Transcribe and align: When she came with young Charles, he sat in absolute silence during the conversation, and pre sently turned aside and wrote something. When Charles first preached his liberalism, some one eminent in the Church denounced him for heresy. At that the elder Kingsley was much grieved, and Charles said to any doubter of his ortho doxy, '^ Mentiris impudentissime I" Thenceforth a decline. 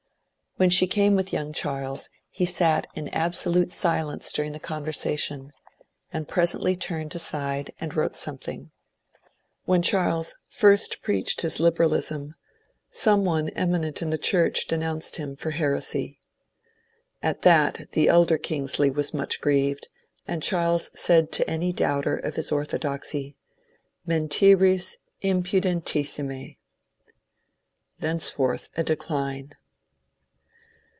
When 0.57 0.69
she 0.69 0.85
came 0.85 1.15
with 1.15 1.31
young 1.33 1.53
Charles, 1.53 2.07
he 2.29 2.43
sat 2.45 2.85
in 2.93 3.07
absolute 3.09 3.71
silence 3.71 4.31
during 4.33 4.51
the 4.51 4.59
conversation, 4.59 5.53
and 6.13 6.27
pre 6.27 6.43
sently 6.43 6.79
turned 6.79 7.15
aside 7.15 7.71
and 7.79 7.95
wrote 7.95 8.15
something. 8.17 8.69
When 9.63 9.81
Charles 9.81 10.35
first 10.49 11.01
preached 11.01 11.41
his 11.41 11.59
liberalism, 11.61 12.35
some 12.91 13.23
one 13.23 13.49
eminent 13.51 14.01
in 14.03 14.09
the 14.11 14.17
Church 14.19 14.67
denounced 14.67 15.15
him 15.15 15.35
for 15.37 15.51
heresy. 15.51 16.19
At 17.23 17.41
that 17.43 17.89
the 17.93 18.09
elder 18.09 18.37
Kingsley 18.37 18.91
was 18.91 19.13
much 19.15 19.39
grieved, 19.41 19.87
and 20.27 20.43
Charles 20.43 20.91
said 20.93 21.31
to 21.31 21.49
any 21.49 21.71
doubter 21.73 22.17
of 22.17 22.35
his 22.35 22.51
ortho 22.51 22.77
doxy, 22.77 23.33
'^ 23.33 23.35
Mentiris 24.07 24.97
impudentissime 25.23 26.31
I" 26.31 26.57
Thenceforth 28.01 28.69
a 28.75 28.83
decline. 28.83 29.53